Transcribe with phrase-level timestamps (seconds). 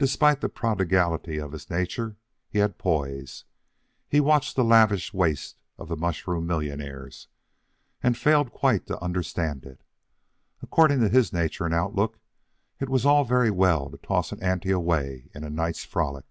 [0.00, 2.16] Despite the prodigality of his nature,
[2.50, 3.44] he had poise.
[4.08, 7.28] He watched the lavish waste of the mushroom millionaires,
[8.02, 9.84] and failed quite to understand it.
[10.60, 12.18] According to his nature and outlook,
[12.80, 16.24] it was all very well to toss an ante away in a night's frolic.